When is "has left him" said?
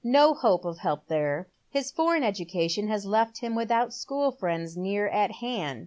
2.87-3.53